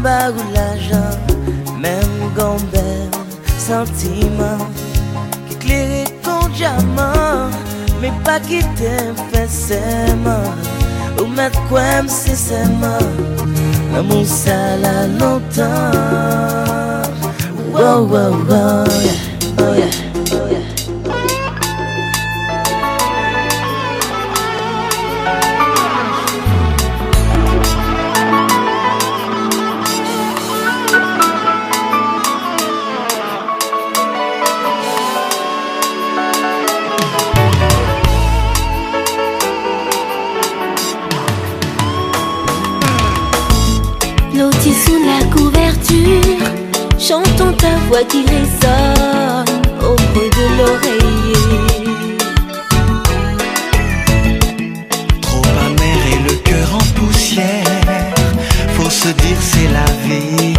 [0.00, 1.12] ba ou l'ajan
[1.78, 3.10] Mem gambel
[3.58, 4.60] Sentiman
[5.48, 7.52] Ki kleri kon diaman
[8.00, 8.94] Me pa ki te
[9.30, 10.46] fè seman
[11.18, 13.06] Ou met kwen se seman
[13.98, 15.96] Amou sa la lontan
[17.72, 19.20] Wow, wow, wow, yeah,
[19.60, 20.07] oh yeah.
[47.88, 52.16] voix qui résonne au creux de l'oreiller.
[55.22, 58.14] Trop amer et le cœur en poussière,
[58.74, 60.57] faut se dire c'est la vie.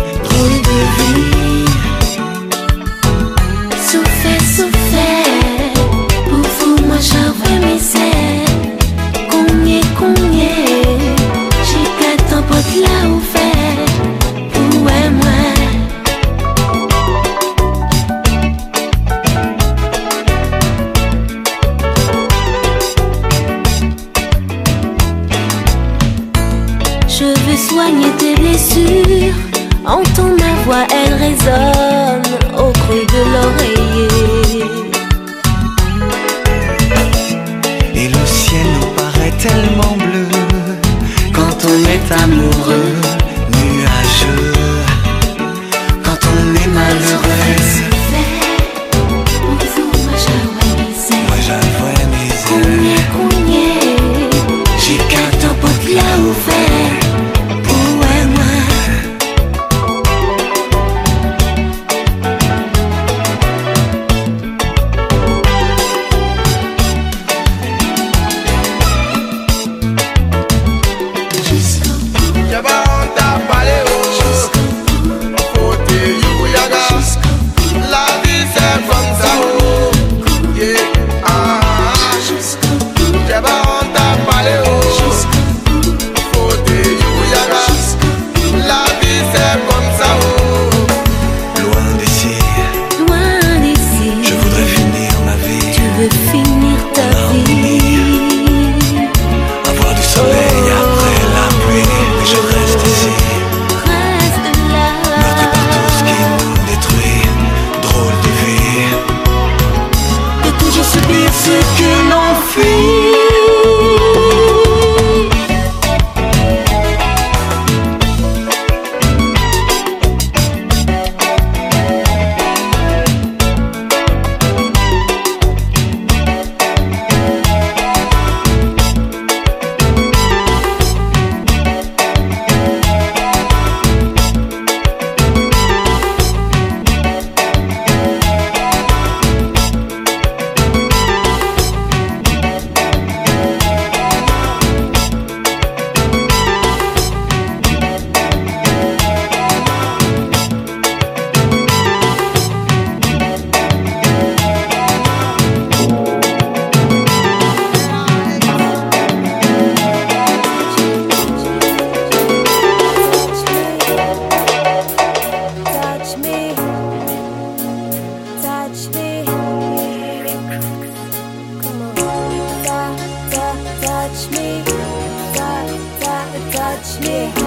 [177.02, 177.39] me.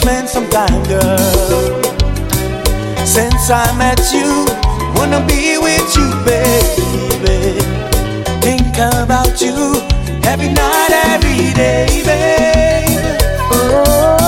[0.00, 1.82] Spend some time, girl.
[3.06, 4.44] Since I met you,
[4.96, 7.60] wanna be with you, baby.
[8.40, 9.74] Think about you
[10.24, 13.18] every night, every day, baby.
[13.50, 14.23] Oh.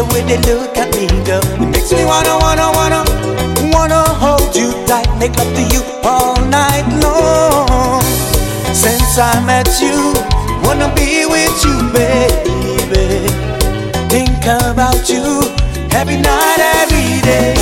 [0.00, 1.44] the way they look at me, girl.
[1.60, 3.02] It makes me wanna, wanna, wanna,
[3.74, 8.00] wanna hold you tight, make love to you all night long.
[8.72, 9.98] Since I met you,
[10.64, 13.28] wanna be with you, baby.
[14.08, 15.24] Think about you
[15.92, 17.59] every night, every day.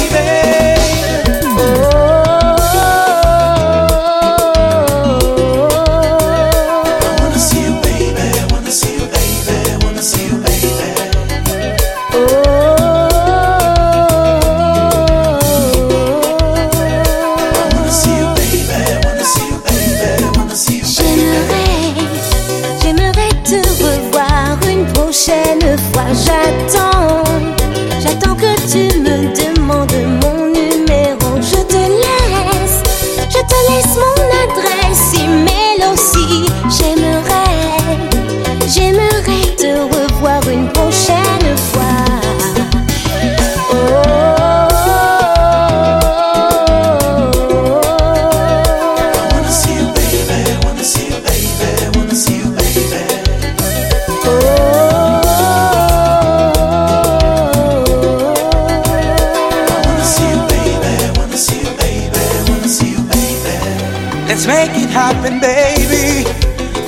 [64.38, 66.23] Let's make it happen, baby.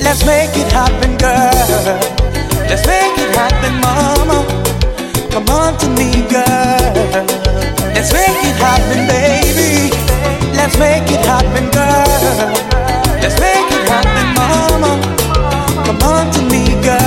[0.01, 1.99] Let's make it happen, girl.
[2.69, 4.47] Let's make it happen, mama.
[5.31, 6.93] Come on to me, girl.
[7.93, 9.91] Let's make it happen, baby.
[10.55, 12.07] Let's make it happen, girl.
[13.19, 14.95] Let's make it happen, mama.
[15.85, 17.00] Come on to me, girl.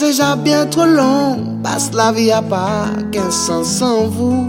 [0.00, 1.58] c'est déjà bien trop long.
[1.62, 4.46] Passe la vie à pas qu'un sens sans vous.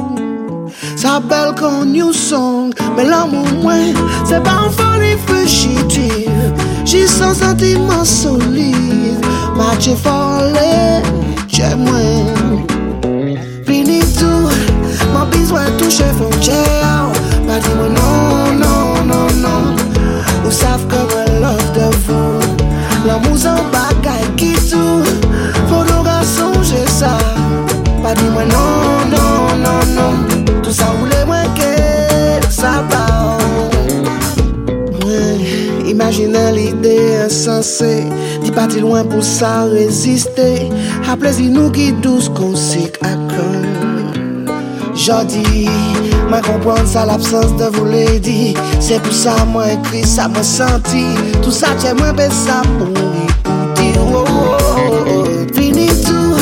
[0.96, 3.94] Sa belle qu'on new song, mais l'amour moins,
[4.26, 6.54] c'est pas un folie fugitive.
[6.86, 9.26] J'y sens sentiment solide,
[9.58, 10.44] match est fort,
[11.48, 12.41] j'ai moins.
[37.62, 38.10] sanse
[38.42, 40.70] Di pati lwen pou sa reziste
[41.10, 43.70] A plezi nou ki douz konsik akon
[45.02, 45.70] Jodi,
[46.30, 51.06] mwen kompwant sa l'absans de vou ledi Se pou sa mwen kri, sa mwen santi
[51.40, 52.90] Tout sa tche mwen pe sa pou
[53.26, 56.38] ipouti oh oh, oh, oh, oh, Fini tou,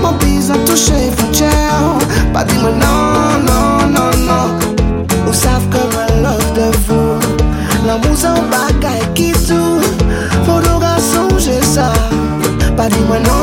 [0.00, 1.52] mwen pizan touche fouche
[2.32, 7.42] Pa di mwen nan, nan, nan, nan Ou sav ke mwen love de vou
[7.86, 8.81] L'amour s'en bat
[12.76, 13.41] Body went on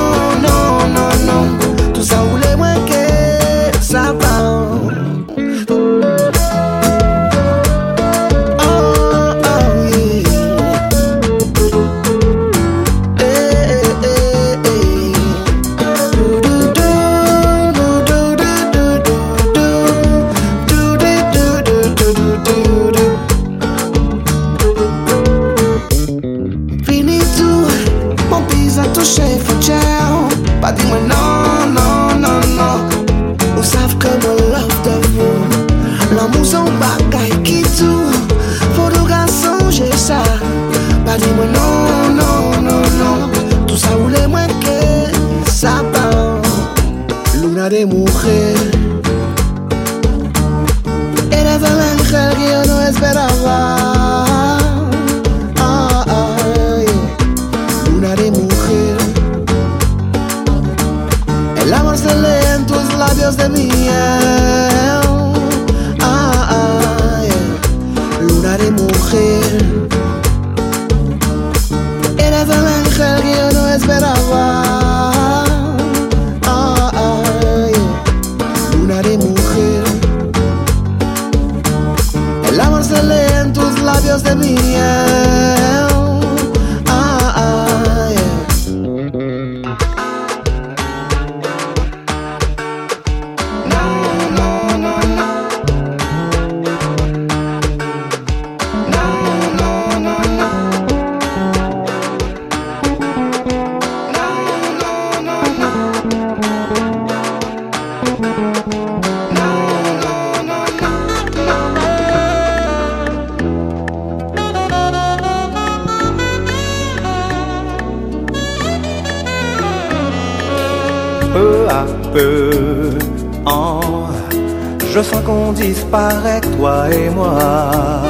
[125.89, 128.02] qu'on disparaît, toi et moi.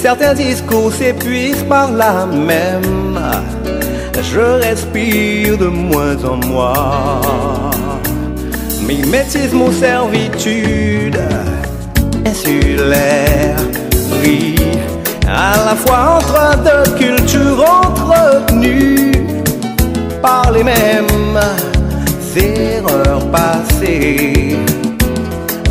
[0.00, 3.18] Certains discours s'épuisent par la même.
[4.22, 7.20] Je respire de moins en moins.
[8.86, 11.18] Mimétisme ou servitude
[12.24, 13.56] insulaire,
[15.26, 19.12] à la fois entre deux cultures entretenues
[20.22, 21.38] par les mêmes
[22.36, 24.56] erreurs passées.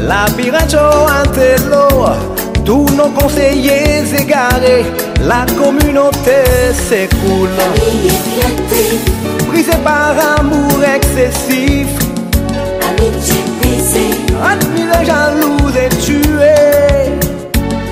[0.07, 2.05] La Intello,
[2.63, 4.85] tous nos conseillers égarés,
[5.19, 7.49] la communauté s'écoule.
[9.49, 11.89] Brisée par amour excessif,
[12.87, 16.55] amitié brisée, admiré, jaloux et tué,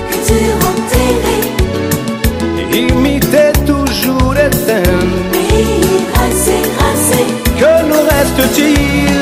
[0.08, 1.44] culture enterrée,
[2.88, 5.12] imiter toujours les thèmes.
[5.32, 7.22] pays rasé, rasé,
[7.58, 9.15] Que nous reste-t-il?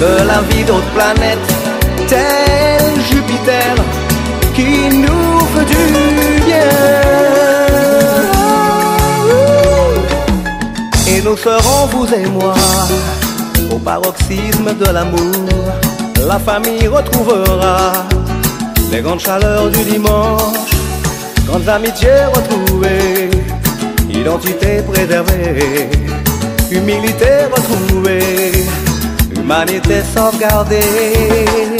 [0.00, 1.48] De la vie d'autres planètes,
[2.06, 3.74] tel Jupiter
[4.54, 6.70] qui nous fait du bien.
[11.08, 12.54] Et nous serons, vous et moi,
[13.70, 15.48] au paroxysme de l'amour.
[16.26, 17.92] La famille retrouvera
[18.92, 20.70] les grandes chaleurs du dimanche,
[21.46, 23.30] grandes amitiés retrouvées,
[24.10, 25.90] identité préservée,
[26.70, 28.66] humilité retrouvée,
[29.48, 31.77] humanité sauvegarder.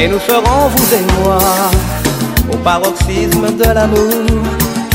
[0.00, 1.38] Et nous serons, vous et moi,
[2.52, 4.44] au paroxysme de l'amour.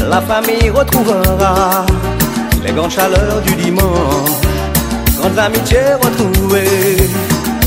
[0.09, 1.85] La famille retrouvera
[2.63, 4.41] les grandes chaleurs du dimanche,
[5.17, 7.09] grandes amitiés retrouvées,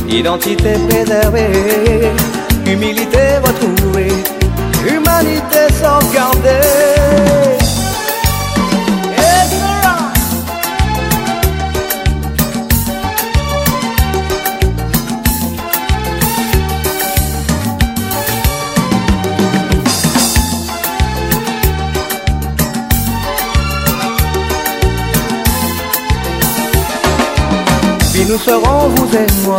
[0.09, 2.11] identité préservée,
[2.67, 4.13] humilité retrouvée,
[4.89, 6.96] humanité sauvegardée.
[28.37, 29.59] Nous serons, vous et moi,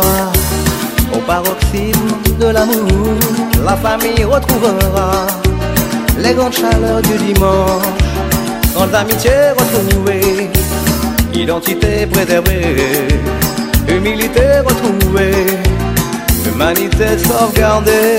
[1.12, 3.08] au paroxysme de l'amour.
[3.64, 5.26] La famille retrouvera
[6.16, 7.82] les grandes chaleurs du dimanche,
[8.74, 10.48] grandes amitiés retrouvées,
[11.34, 12.76] identité préservée,
[13.88, 15.46] humilité retrouvée,
[16.46, 18.18] humanité sauvegardée.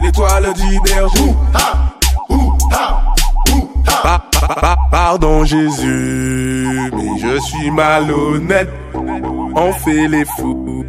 [0.00, 1.34] du berger.
[4.90, 8.70] Pardon Jésus, mais je suis malhonnête.
[9.54, 10.84] On fait les fous,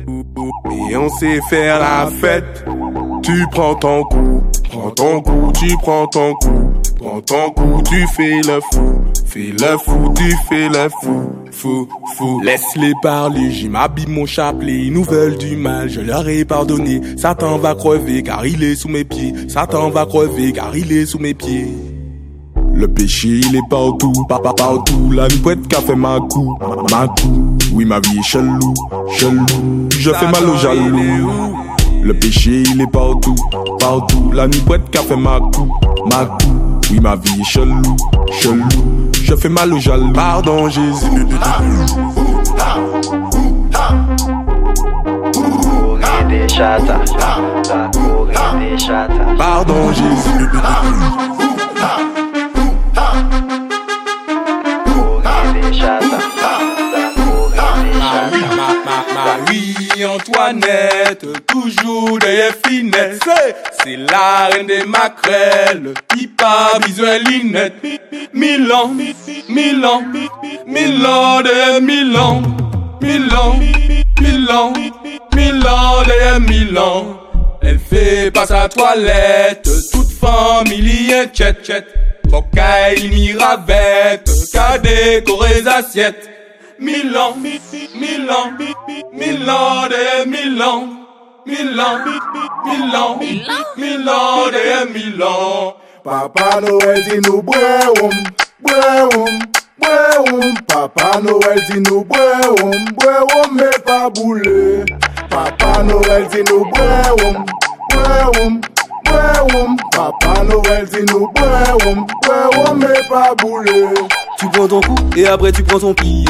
[0.89, 2.65] et on sait faire la fête.
[3.23, 6.73] Tu prends ton coup, prends ton coup, tu prends ton coup.
[6.99, 9.01] Prends ton coup, tu fais le fou.
[9.25, 11.29] Fais le fou, tu fais le fou.
[11.49, 12.41] Fou, fou.
[12.41, 14.85] Laisse-les parler, j'y m'habille mon chapelet.
[14.85, 16.99] Ils nous veulent du mal, je leur ai pardonné.
[17.15, 19.33] Satan va crever car il est sous mes pieds.
[19.47, 21.69] Satan va crever car il est sous mes pieds.
[22.73, 25.11] Le péché il est partout, papa partout.
[25.11, 26.57] La nuit qu'a fait ma coup,
[26.91, 27.57] ma coup.
[27.71, 28.73] Oui ma vie est chelou,
[29.09, 29.45] chelou.
[29.97, 31.55] Je fais mal aux jaloux.
[32.01, 33.35] Le péché il est partout,
[33.79, 34.31] partout.
[34.33, 35.73] La nuit qu'a fait ma coup,
[36.09, 36.58] ma coup.
[36.91, 37.81] Oui, ma vie est chelou,
[38.31, 38.65] chelou.
[39.13, 40.11] Je fais mal aux jaloux.
[40.11, 41.05] Pardon, Jésus.
[49.37, 51.38] Pardon, Jésus.
[61.47, 63.19] Toujours des finesses.
[63.83, 67.73] C'est la reine des maquerelles, qui pas besoin linette.
[68.33, 68.93] Milan,
[69.49, 70.03] Milan,
[70.65, 72.41] Milan de Milan,
[73.01, 73.59] Milan,
[74.21, 74.73] Milan.
[76.05, 77.19] derrière Milan.
[77.61, 81.85] Elle fait pas sa toilette, toute famille inquiète, chet.
[82.31, 86.38] Rocaille, miravette, qu'a décoré assiettes.
[86.79, 88.57] Milan, Milan,
[89.11, 91.05] Milan de Milan
[91.45, 92.05] Milan,
[92.65, 93.19] Milan,
[93.77, 97.59] Milan de Milan Papa Noel di nou bwe
[97.99, 98.15] oum,
[98.63, 98.79] bwe
[99.11, 99.39] oum,
[99.77, 104.85] bwe oum Papa Noel di nou bwe oum, bwe oum me pa boule
[105.29, 106.87] Papa Noel di nou bwe
[107.19, 107.43] oum,
[107.91, 108.61] bwe oum,
[109.03, 111.51] bwe oum Papa Noel di nou bwe
[111.83, 113.83] oum, bwe oum me pa boule
[114.39, 116.23] Tu prends ton coup et après tu prends ton pied.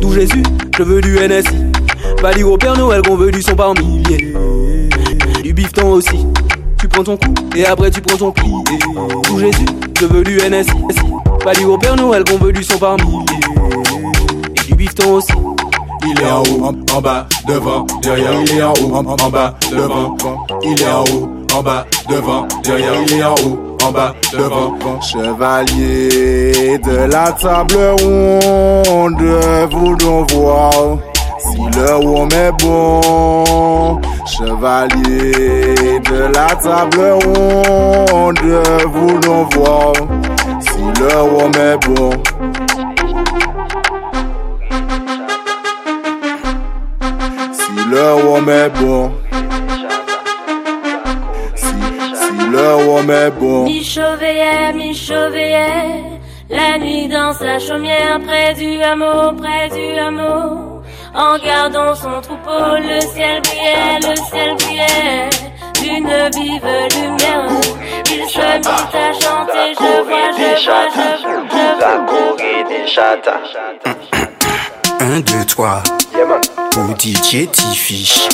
[0.00, 0.42] D'où Jésus,
[0.76, 1.56] je veux du NSI.
[2.20, 3.72] Va dire au Père Noël qu'on veut du son par.
[5.42, 6.26] Du bifton aussi.
[6.78, 8.52] Tu prends ton coup et après tu prends ton pied.
[9.24, 9.64] D'où Jésus,
[9.98, 10.70] je veux du NSI.
[11.44, 12.96] Va dire au Père Noël qu'on veut du son par.
[12.98, 15.32] Et du bifton aussi.
[16.08, 18.32] Il est en haut, en, en bas, devant, derrière.
[18.42, 20.16] Il est en haut, en, en bas, devant.
[20.62, 22.92] Il est en haut, en bas, devant, derrière.
[23.08, 23.58] Il est en haut,
[25.00, 29.22] Chevalier de la table ronde,
[29.70, 30.72] voulons voir
[31.38, 34.00] si le rhum est bon.
[34.26, 37.00] Chevalier de la table
[38.10, 38.38] ronde,
[38.92, 39.92] voulons voir
[40.60, 42.10] si le rhum est bon.
[47.52, 49.25] Si le rhum est bon.
[52.66, 53.64] Le rhum est bon.
[53.64, 56.02] Michaud veillait, Michaud veillait.
[56.50, 60.82] La nuit danse la chaumière près du hameau, près du hameau.
[61.14, 65.30] En gardant son troupeau, le ciel brillait, le ciel brillait.
[65.80, 67.46] D'une vive lumière,
[68.10, 69.68] il se mit à chanter.
[69.78, 73.44] Je vois, je vois, je vois, je La des chatas.
[75.00, 75.82] Un, deux, trois.
[76.72, 78.28] Pour DJ T-Fish.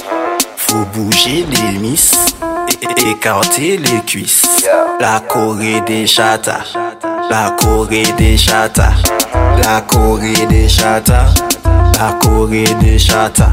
[0.66, 2.14] Faut bouger les miss.
[2.96, 4.46] Écarter les cuisses.
[5.00, 6.72] La Corée des chatas.
[7.30, 8.94] La Corée des chatas.
[9.62, 11.34] La Corée des chatas.
[11.98, 13.52] La Corée des chatas.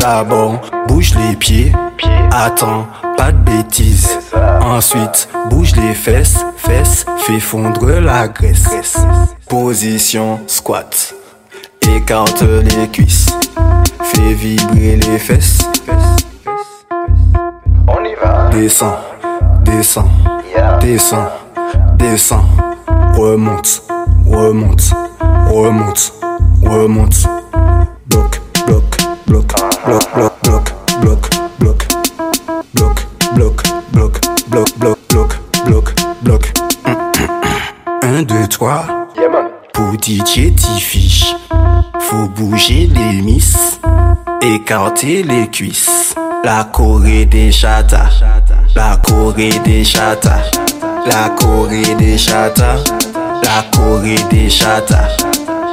[0.00, 1.72] D'abord, bouge les pieds.
[2.30, 4.18] Attends, pas de bêtises.
[4.62, 6.44] Ensuite, bouge les fesses.
[6.56, 8.96] Fesses, fais fondre la graisse.
[9.48, 11.14] Position squat.
[11.82, 13.26] Écarte les cuisses.
[14.02, 15.58] Fais vibrer les fesses.
[18.50, 18.98] Descends,
[19.62, 20.08] descends,
[20.80, 21.28] descends,
[21.96, 22.44] descends.
[23.14, 23.82] Remonte,
[24.26, 24.92] remonte,
[25.50, 26.12] remonte,
[26.62, 27.28] remonte.
[28.06, 28.84] Bloc, bloc,
[29.26, 29.46] bloc,
[29.84, 31.28] bloc, bloc, bloc, bloc,
[31.60, 31.88] bloc,
[32.74, 32.96] bloc,
[33.34, 36.52] bloc, bloc, bloc, bloc, bloc, bloc, bloc.
[38.02, 38.86] Un, deux, trois.
[39.16, 39.48] Yeah, man.
[39.72, 41.34] Pour DJ T-Fish,
[42.00, 43.80] faut bouger les miss,
[44.42, 46.14] écarter les cuisses.
[46.44, 48.08] La Corée des chata,
[48.74, 50.36] la Corée des chata,
[51.06, 52.76] la Corée des chata,
[53.42, 55.08] la Corée des chata,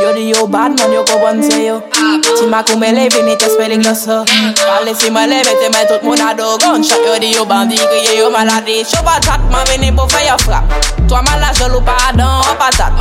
[0.00, 1.82] Yo di yo bad man, yo go and say yo.
[2.06, 4.24] Ti ma koumele vini te spelling glosso
[4.66, 8.30] Pale si male mette men tout moun ado Gunshot yo di yo bandi, kriye yo
[8.30, 10.64] maladi Chou patat man vini pou fe yo frap
[11.08, 12.92] Toi man la jelou pa adan, an patat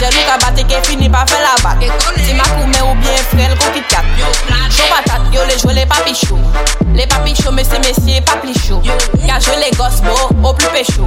[0.00, 3.54] Jelou ka bate ke fini pa fe la bat Ti ma koume ou bien frel
[3.58, 4.04] kou kit kat
[4.74, 6.38] Chou patat yo le jwe le papi chou
[6.94, 11.06] Les papi chou, messie, messie, papi chou Ka jwe les gosses beaux, au plus péchou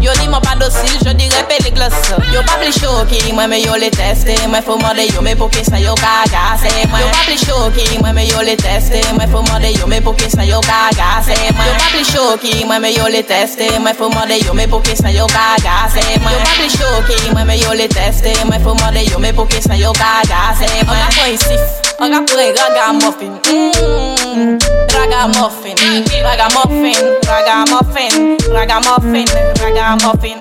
[0.00, 1.94] Yo di mon dosil, jodi repe li glos
[2.32, 4.34] Yo pa pli choki, mwen me yo le teste.
[4.48, 7.38] Mwen fò mande yo me pou ki sa yo ka gase mwen Yo pa pli
[7.38, 9.00] choki, mwen me yo le teste.
[9.14, 12.04] Mwen fò mande yo me pou ki sa yo ka gase mwen Yo pa pli
[12.10, 13.70] choki, mwen me yo le teste.
[13.78, 16.70] Mwen fò mande yo me pou ki sa yo ka gase mwen Yo pa pli
[16.76, 18.34] choki, mwen me yo le teste.
[18.44, 21.28] Mwen fò mande yo me pou ki sa yo ka gase mwen On a fò
[21.32, 23.32] isif Agapure ragamuffin.
[23.40, 24.58] Mm-hmm.
[24.92, 25.76] Ragamuffin.
[26.22, 27.00] Ragamuffin.
[27.24, 28.36] Ragamuffin.
[28.52, 29.24] Ragamuffin.
[29.62, 30.36] Ragamuffin.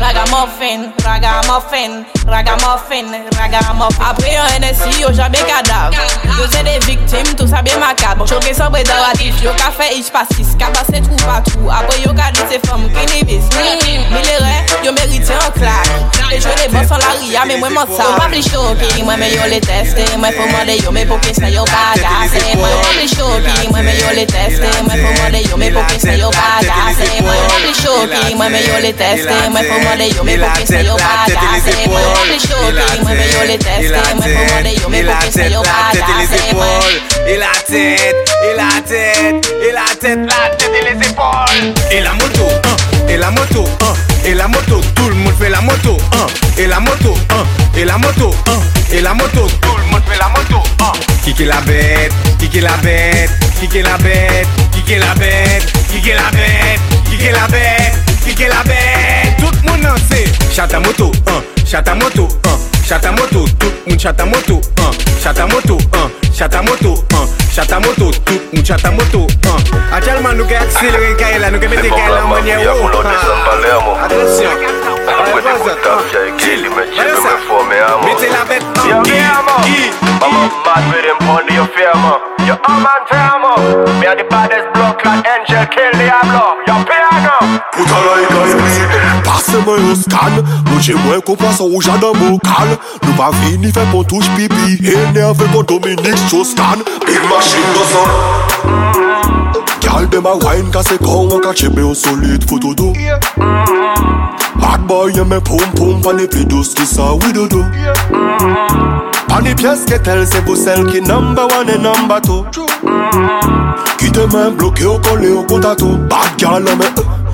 [0.00, 0.92] Ragamuffin.
[1.04, 2.06] Ragamuffin.
[2.26, 3.06] Ragamuffin.
[3.38, 4.04] Ragamuffin.
[4.04, 5.38] Apre yon NSI yo jabe
[6.64, 8.26] des victimes, tout ça bien macabre.
[8.26, 8.44] sa be makab.
[8.44, 9.34] Choke sobre doratif.
[9.42, 10.56] Yo ka fe ich pasis.
[10.58, 11.70] Ka pase trou patrou.
[11.70, 13.44] Apre yo qui dite fom kinibis.
[13.54, 15.86] rêves, yo merite an klak.
[16.32, 18.02] E jwe de bosan la ria mais moi monsa.
[18.02, 19.04] Yo Pas pli choke.
[19.04, 20.04] Mwen men yo le teste.
[20.18, 24.68] Mwen faut mande yo me pou ki yo yo teste yo me yo yo teste
[24.72, 26.46] yo me yo yo teste yo me
[37.36, 38.56] la tête, et
[38.88, 41.74] tête, tête, la tête les épaules.
[41.90, 42.76] Et la moto, hein,
[43.08, 43.94] et la moto, hein,
[44.24, 46.26] et la moto, tout le monde fait la moto, hein,
[46.56, 47.44] et la moto, hein,
[47.76, 48.60] et la moto, hein,
[48.92, 49.75] et la moto, tout
[50.06, 50.92] fait la moto, hein.
[51.24, 53.30] Qui la bête, qui la bête,
[53.60, 54.46] qui la bête,
[54.86, 59.98] qui la bête, qui la bête, qui la bête, qui la bête, tout le monde
[60.08, 60.24] sait.
[60.54, 62.58] Chata moto, hein, chata moto, hein,
[62.88, 64.90] chata moto, tout le monde chata moto, hein,
[65.22, 70.44] chata moto, hein, Chata moto, an, chata moto, tout moun chata moto, an Atjalman nou
[70.44, 72.90] ke akselere kare la, nou ke mette kare la mwenye ou
[74.04, 74.60] Atensyon,
[75.08, 77.40] ale pa zot, an, til, ale sa,
[78.04, 79.16] mette la vet, an, i,
[79.64, 80.28] i, i
[80.76, 84.24] mad with him on the affair, man You're a man fire, man Me and the
[84.24, 86.55] baddest block like Angel, kill the Ablo
[87.72, 88.72] Put a lai lai mi
[89.24, 90.34] Pase mwen yo skan
[90.66, 92.68] Nou che mwen kompwa sa ou jadan mwen kan
[93.02, 94.76] Nou pa vini fe pon touche pipi.
[94.84, 98.10] E nerve kon Dominik Choskan Big machine gozan
[99.80, 102.92] Gyal dem a wine ka se kon Wan ka chebe yo solid fotodo
[104.60, 107.64] Bad boy yeme pom pom Pan e pedos ki sa widodo
[109.28, 112.44] Pan e pyes ke tel se vosel Ki number one e number two.
[113.96, 117.25] Ki te men bloke yo kole yo kontato Bad gyal ame e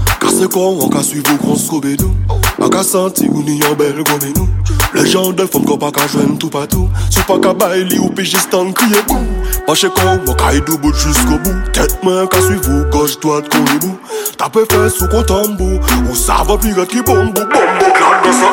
[0.43, 3.77] se kon an ka suiv ou grons koube nou An ka santi ou ni yon
[3.79, 4.47] bel gome nou.
[4.95, 6.89] Le jan del fom kon pa ka jwen tout patou.
[7.11, 9.23] Sou pa ka bay li ou pi jistan kriye kou.
[9.67, 11.71] Pache kon an ka idou bout jusqu'o bout.
[11.75, 13.97] Tet men an ka suiv ou goj doat kon li mou
[14.39, 15.79] Tape fes ou kon tambou.
[16.09, 17.95] Ou sa va piret ki bombou Bombou.
[17.99, 18.51] Klan de sa.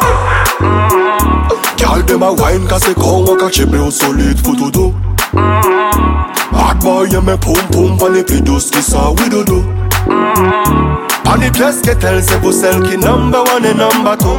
[1.77, 4.87] Gyal dem a wine ka se kon an ka chepe ou solid foto do.
[6.53, 9.61] Hot boy yeme poum poum pa le pidos ki sa widodo
[11.29, 14.33] Manifest ke tel se pou sel ki number one e number two.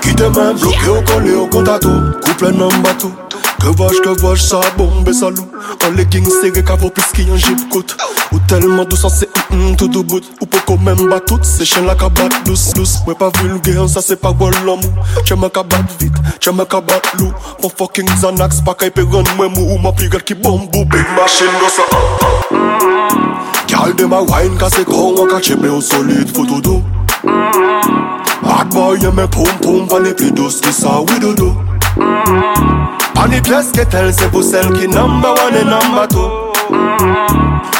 [0.00, 1.92] Ki demen blokye ou kole ou konta tou
[2.24, 3.12] Kouple number two.
[3.60, 5.44] Ke vaj ke vaj sa bombe sa lou
[5.84, 7.92] An le king sere kavo pis ki yon jip kout
[8.32, 10.24] Ou telman dousan se mm tout do bout.
[10.40, 13.92] Ou pou kon men batout se chen la ka bat dous dous Mwen pa vulgen
[13.92, 14.88] sa se pa gwa l'amou
[15.28, 17.28] Cheme ka bat vit, cheme ka bat lou
[17.60, 20.88] Pon fucking Xanax pa ka ipe ron mwen mou Ou ma pi gel ki bombou
[20.88, 23.24] Big machine do sa
[23.66, 26.76] Gyal dem a wine kase kon wak a chepe ou solid foto do
[28.42, 31.54] Hot boy yeme poum poum pan e pli dos ki sa widodo
[33.14, 36.26] Pan e ples ke tel se pou sel ki number one e number two.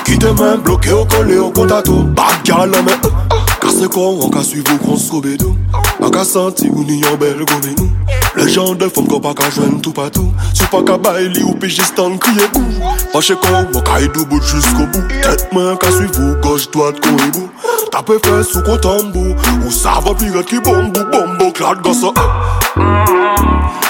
[0.04, 3.44] Ki te men bloke ou kole ou konta tou Bad gyal ame uh, oh, uh.
[3.50, 3.55] Oh.
[3.66, 5.56] Kase kon an ka suiv ou kon skobe nou
[5.98, 7.88] An ka santi ou ni yon bel gome nou
[8.36, 11.42] Le jan del fom kon pa ka jwen tou patou Sou pa ka bay li
[11.42, 15.10] ou pe jistan kriye kou Pache kon an ka idou bout jusqu'o bout.
[15.10, 19.34] Tet men ka suiv ou goch doat kon e bou Tape fes ou kon tambou
[19.56, 22.14] Ou sa va piret ki bombou Bombo klad gasa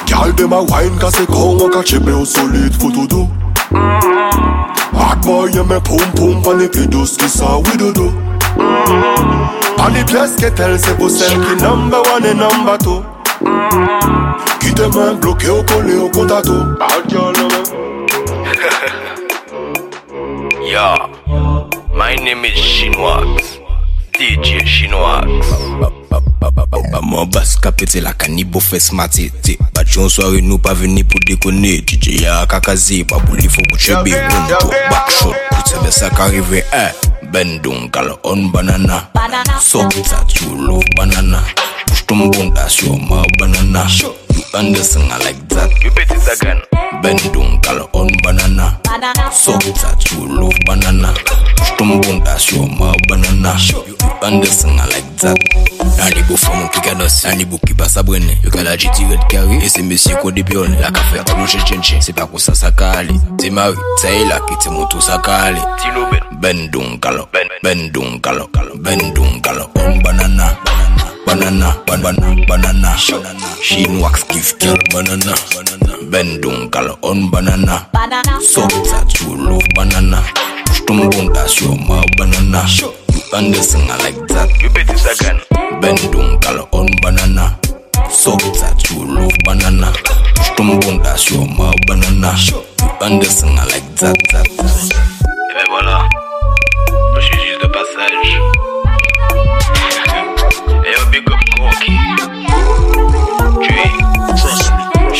[0.08, 3.26] Gyal dem a wine kase kon an ka chepe ou solid foto do
[4.96, 8.08] Hot boy yeme poum poum pan e pi dos ki sa widodo
[9.76, 13.02] Pali ples ketel se pou sel ki number one e number two.
[14.60, 16.64] Ki te men bloke ou kole ou konta tou.
[16.80, 17.64] Bad girl nou men
[20.66, 20.86] Yo,
[21.94, 23.60] my name is Shinwax
[24.16, 25.28] DJ Shinwax
[26.90, 31.78] Maman bas kapete la kanibo fes matete Patyon sware nou pa veni pou dekone.
[31.86, 34.72] DJ ya kakaze, pa pou li fo pou chebe Mwen to.
[34.90, 37.15] bakshot, koutebe sa karive eh.
[37.32, 39.10] Bendung kalau on banana.
[39.12, 39.58] banana.
[39.58, 41.42] So that you love banana.
[41.86, 42.96] Push tumbung that's your
[43.38, 43.86] banana.
[43.88, 44.80] Sure on the
[45.24, 45.70] like that.
[45.82, 46.60] You bet it again.
[47.02, 48.78] Bendung kal on banana.
[49.32, 51.14] So that you love banana.
[51.64, 53.54] Stumbunda show my banana.
[53.58, 54.50] You on the
[54.90, 55.38] like that.
[56.02, 58.30] Allez beau femme qui canosse, allez beau qui passe à brune.
[58.42, 59.82] Yo cala kari, tiré le carré et c'est.
[59.82, 63.14] La café à bouche se c'est pas pour ça ça calé.
[63.38, 64.70] T'es mari, t'es là qui t'es.
[66.36, 67.22] Bendung kal,
[67.62, 68.20] bendung
[68.82, 70.56] bendung kal on banana.
[70.64, 75.34] banana ban ban banana, she wax give girl banana.
[76.10, 77.88] Ben don calo on banana.
[78.40, 80.22] So that you love banana.
[80.66, 82.64] Push them bundas your my banana.
[82.78, 82.92] You
[83.36, 84.62] understand I like that.
[84.62, 85.40] You bet it again
[85.82, 87.58] Bendung kala on banana
[88.10, 89.92] So that you love banana
[90.36, 92.62] Push them bundas your my banana You
[93.04, 94.48] understand I like that, eh, that,
[95.84, 96.35] that.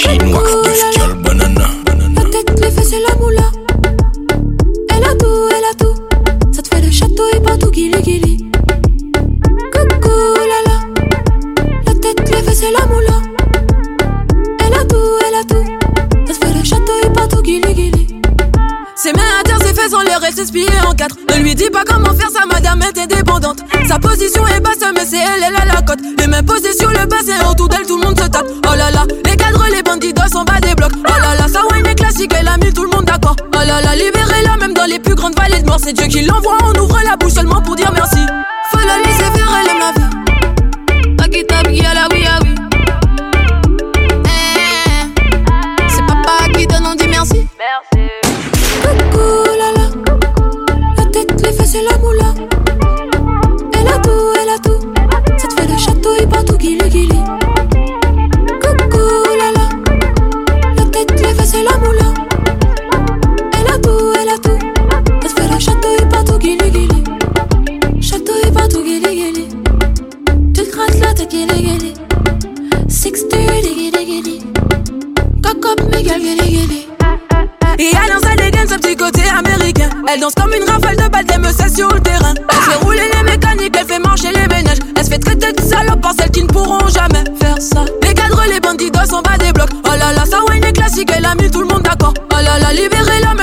[0.07, 1.67] machine wax def jël banana.
[2.15, 3.46] peut-être les fesses et la boule.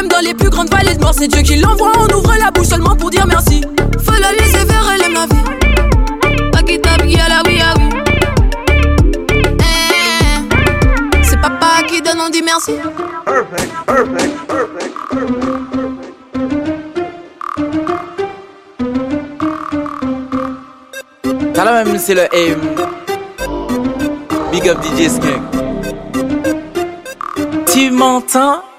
[0.03, 1.13] Même dans les plus grandes vallées de mort.
[1.13, 3.61] C'est Dieu qui l'envoie, on ouvre la bouche seulement pour dire merci.
[4.03, 6.51] Faut la laisser faire, elle aime la vie.
[6.51, 6.97] Pakita, à
[7.29, 7.89] la oui, ah oui.
[9.59, 12.73] Eh, C'est papa qui donne, on dit merci.
[13.25, 14.93] Perfect, perfect, perfect,
[21.53, 22.57] T'as la même, c'est le aim.
[24.51, 25.41] Big up DJ Skunk.
[27.71, 28.72] Tu m'entends?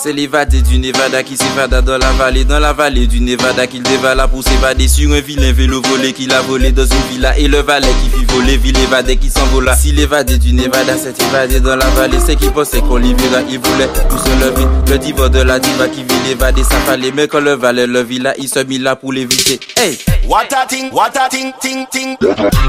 [0.00, 3.82] C'est l'évadé du Nevada qui s'évada dans la vallée, dans la vallée du Nevada qu'il
[3.82, 7.48] dévala pour s'évader sur un vilain vélo volé qu'il a volé dans une villa et
[7.48, 9.74] le valet qui fit voler, ville évadé qui s'envola.
[9.74, 13.42] Si l'évadé du Nevada s'est évadé dans la vallée, c'est qu'il pensait qu'on l'y verra,
[13.50, 14.66] il voulait tout se lever.
[14.88, 18.02] Le diva de la diva qui vit l'évader, ça fallait, mais quand le valet le
[18.02, 19.58] vit là, il se mit là pour l'éviter.
[19.76, 19.98] Hey!
[20.28, 22.16] What a thing, what a thing, ting, ting.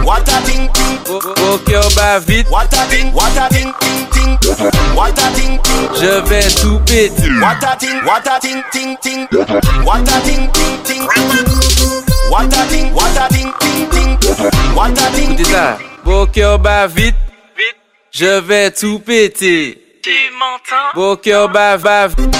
[0.03, 0.97] What a thing, ting.
[1.67, 2.49] Cœur bat vite.
[2.49, 4.78] What a thing, what a thing, ting, ting.
[4.95, 5.89] What a thing, ting.
[5.95, 7.29] Je vais tout péter.
[7.39, 9.27] What a thing, what a thing, ting, ting.
[9.85, 11.07] What a thing, ting, ting.
[12.29, 14.17] What a thing, what a thing, ting, ting.
[14.75, 15.77] What a thing, Écoutez ça.
[16.05, 17.15] Au cœur bat vite.
[17.57, 17.77] Vite.
[18.11, 19.81] Je vais tout péter.
[20.01, 20.99] Tu m'entends?
[21.11, 22.35] Au cœur bat, va vite.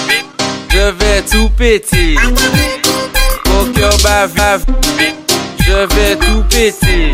[0.70, 2.16] Je vais tout péter.
[3.46, 5.34] Au cœur bat, va vite.
[5.60, 7.14] Je vais tout péter.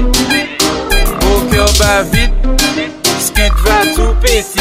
[1.22, 2.32] Au cœur bat vite.
[3.46, 4.60] Skid va tout péter.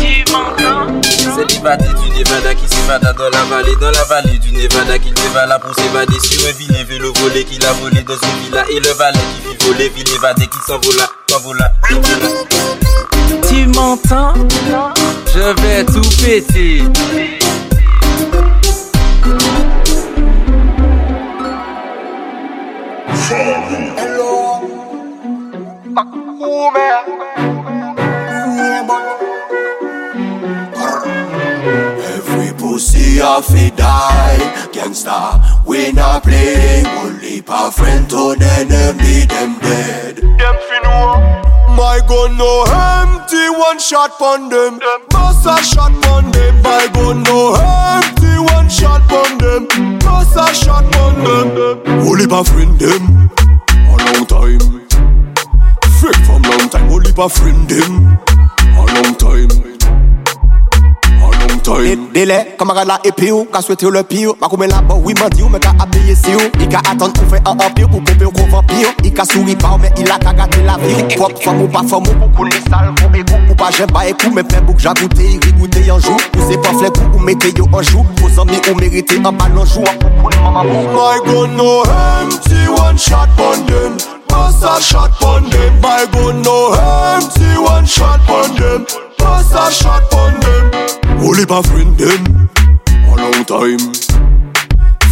[0.00, 0.86] Tu m'entends?
[1.02, 5.14] C'est l'évadé du Nevada qui s'évada dans la vallée, dans la vallée du Nevada qu'il
[5.14, 8.78] dévala pour s'évader sur un vilain vélo volé qu'il a volé dans une villa et
[8.78, 12.28] le valet qui fit voler, ville évadé qui s'envola, s'envola, s'envola.
[13.48, 14.34] Tu m'entends?
[15.34, 16.84] Je vais tout péter.
[23.34, 23.92] Every
[32.82, 34.38] pussy off it die.
[34.72, 36.82] Gangsta, we not play.
[36.98, 40.16] Only pa friend to the enemy, them dead.
[40.16, 44.80] Them finua My gun no empty, one shot pon them.
[45.14, 46.62] A shot pon them.
[46.62, 49.66] My gun no empty, one shot pon them.
[50.02, 52.08] A shot pon them.
[52.08, 53.30] Only pa friend them.
[53.92, 54.64] A long time.
[56.00, 56.90] Fake from long time.
[56.90, 58.18] Only pa friend them.
[58.74, 59.71] A long time
[62.12, 64.32] Délai, camarade là et pire, qu'a souhaité le pire.
[64.40, 66.40] Ma comme là-bas, oui, m'a dit, mais habillé si ou.
[66.60, 67.12] Il qu'a attendre
[67.46, 68.88] un empire, pomper au vampire.
[69.04, 71.02] Il souri pas, mais il a qu'à gâter la vie.
[71.16, 73.34] Propre femme ou pas femme ou, pour couler sale, pour égo.
[73.50, 74.02] Ou pas j'aime pas
[74.34, 76.16] mais fait bouc, j'ai goûté, il rigouté jour.
[76.36, 78.04] Ou c'est pas flèque ou mettez yo jour.
[78.40, 79.84] Amis ou méritez un ballon jour.
[80.02, 83.96] Oh my gun no empty, one shot pon them.
[84.30, 85.80] A shot pon them.
[85.80, 89.11] My gun no empty, one shot pon them.
[91.42, 92.48] li pa friend dem.
[93.10, 93.82] A long time.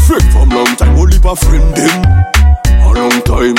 [0.07, 2.03] Fake from long time O li pa friend dem.
[2.87, 3.59] A long time.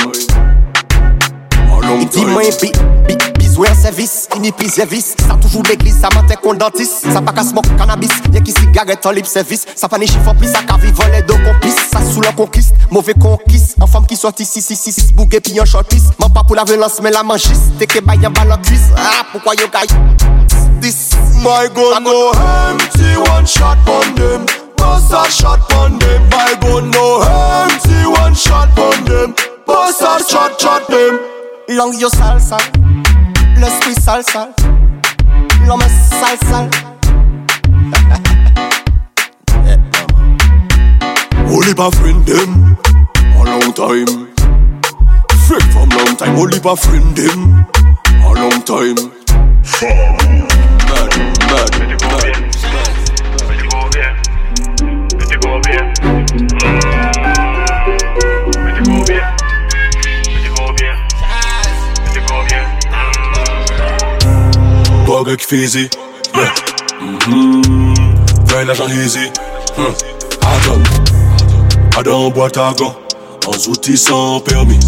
[1.68, 2.12] A long time.
[2.14, 2.70] Di mwen bi,
[3.06, 5.12] bi, bizwe servis Inipi servis.
[5.20, 6.94] Sa toujou l'eglis, sa mante kondantis.
[7.12, 9.66] Sa pa ka smok kanabis Ye ki sigaret an lip servis.
[9.76, 13.12] Sa pa ni chifopis Sa ka vivon le do kompis Sa sou la konkist Mouve
[13.20, 17.02] konkist An fam ki soti 6-6-6 Bouge pi yon shortis Man pa pou la velans
[17.04, 20.41] men la manjis Teke bayan balan kuis Ah, poukwa yo gayi
[20.82, 21.14] This
[21.44, 24.46] My gun no empty, one shot pon them.
[24.76, 26.28] Bust a shot pon them.
[26.28, 29.32] My gun no empty, one shot pon them.
[29.64, 31.20] Bust a shot, shot them.
[31.68, 32.40] Langue yo sale
[33.60, 34.52] L'esprit sale sale
[35.68, 35.82] L'homme
[36.18, 36.68] sale
[41.48, 42.76] Only pa friend them.
[43.38, 44.28] A long time.
[45.46, 47.66] Friend from long time, only by friend them.
[48.24, 50.51] A long time.
[67.02, 67.94] Mhm.
[68.46, 69.30] Veille l'argent easy.
[69.76, 69.92] Hmm.
[70.40, 70.82] Adam.
[71.98, 72.96] Adam boîte à gants.
[73.46, 74.80] En outils sans permis.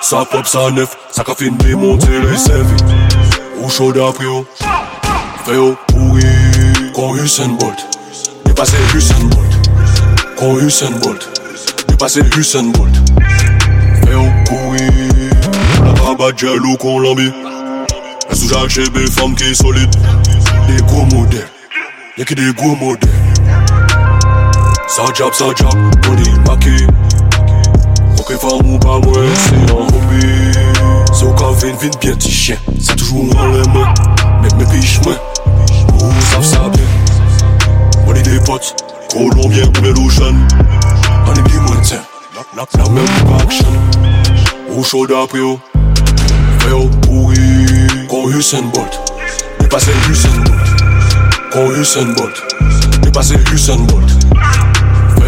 [0.00, 0.96] Ça pop, ça neuf.
[1.10, 2.76] Ça filmé, monter le servi.
[3.60, 4.26] Ou chaud d'après,
[5.46, 5.50] oh.
[5.50, 6.22] Fait au pourri.
[6.94, 7.76] Con Usain Bolt?
[8.44, 9.70] Dépassé Usain Bolt.
[10.36, 11.28] Con Usain Bolt.
[11.88, 12.94] Dépassé Usain Bolt.
[14.04, 14.88] Fait au pourri.
[15.84, 17.32] La rabat jello qu'on l'envie.
[18.30, 19.94] Un sous-jacques chez belle femme qui est solide.
[20.68, 21.48] Des gros modèles.
[22.18, 23.10] Y'a que des gros modèles.
[24.88, 25.74] Ça job, ça job,
[26.08, 26.86] on est maqué.
[28.18, 30.26] Ok, femme ou pas, moi, c'est un hobby.
[31.12, 32.56] C'est au cas, vin, vin, bien petit chien.
[32.80, 33.92] C'est toujours en les mains.
[34.42, 35.14] Mais mes piches, moi.
[36.00, 36.84] Oh, ça bien.
[38.06, 38.74] On est des potes.
[39.10, 40.34] Colombiens ou Belouchan.
[41.26, 42.02] On est bien moins, tiens.
[42.56, 43.04] La, même
[43.40, 43.66] action.
[44.76, 45.58] Au chaud d'après, oh.
[46.60, 47.38] Fait au pourri.
[48.08, 49.00] Con Usain Bolt.
[49.60, 50.28] Dépassé Usain
[51.54, 51.78] Bolt.
[51.78, 52.42] Usain Bolt.
[53.02, 54.10] Dépassé Usain Bolt.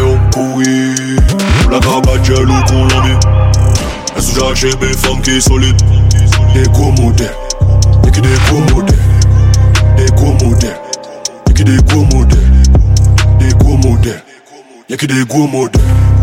[0.01, 0.95] Au pourri.
[1.71, 3.17] La qu'on l'a mis.
[4.17, 5.77] Un sous-jacques chez belle femme qui est solide.
[6.55, 7.35] Des gros modèles.
[8.03, 9.18] Des gros modèles.
[9.99, 10.77] They go model.
[11.47, 12.45] Yaki they go model.
[13.41, 14.21] They go model.
[14.89, 16.18] Yaki they go model.